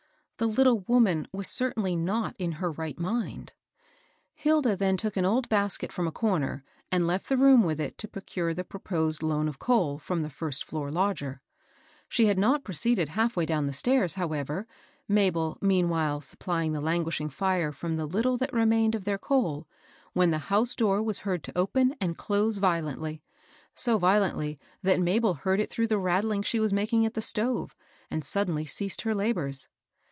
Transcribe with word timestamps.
The 0.37 0.47
little 0.47 0.79
woman 0.87 1.27
was 1.31 1.47
certainly 1.47 1.95
not 1.95 2.33
in 2.39 2.53
her 2.53 2.71
right 2.71 2.97
mind. 2.97 3.53
Hilda 4.33 4.75
then 4.75 4.97
took 4.97 5.15
an 5.15 5.23
old 5.23 5.47
basket 5.49 5.91
from 5.91 6.07
a 6.07 6.11
comer, 6.11 6.63
and 6.91 7.05
left 7.05 7.29
the 7.29 7.37
room 7.37 7.61
with 7.63 7.79
it 7.79 7.95
to 7.99 8.07
procure 8.07 8.51
the 8.51 8.63
proposed 8.63 9.21
loan 9.21 9.47
of 9.47 9.59
coal 9.59 9.99
from 9.99 10.23
the 10.23 10.31
first 10.31 10.63
floor 10.65 10.89
lodger. 10.89 11.43
She 12.09 12.25
had 12.25 12.39
not 12.39 12.63
proceeded 12.63 13.09
half 13.09 13.37
way 13.37 13.45
down 13.45 13.67
the 13.67 13.71
stairs, 13.73 14.15
however,— 14.15 14.65
Mabel 15.07 15.59
meanwhile 15.61 16.21
supplying 16.21 16.71
the 16.73 16.81
languishing 16.81 17.29
fire 17.29 17.71
from 17.71 17.95
the 17.97 18.07
little 18.07 18.35
that 18.39 18.51
remained 18.51 18.95
of 18.95 19.03
their 19.03 19.19
coal,^ 19.19 19.67
when 20.13 20.31
the 20.31 20.39
house 20.49 20.73
door 20.73 21.03
was 21.03 21.19
heard 21.19 21.43
to 21.43 21.55
open 21.55 21.93
and 22.01 22.17
close 22.17 22.57
violently,— 22.57 23.21
so 23.75 23.99
violently 23.99 24.57
that 24.81 24.99
Mabel 24.99 25.35
heard 25.35 25.59
it 25.59 25.69
through 25.69 25.85
the 25.85 25.99
rattling 25.99 26.41
she 26.41 26.59
was 26.59 26.73
making 26.73 27.05
at 27.05 27.13
the 27.13 27.21
stove, 27.21 27.75
and 28.09 28.25
suddenly 28.25 28.65
ceased 28.65 29.01
her 29.01 29.13
labors. 29.13 29.67